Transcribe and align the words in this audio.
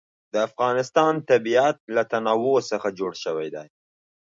د 0.33 0.35
افغانستان 0.47 1.13
طبیعت 1.29 1.77
له 1.95 2.03
تنوع 2.11 2.57
څخه 2.71 2.87
جوړ 2.99 3.11
شوی 3.23 3.47
دی. 3.55 3.67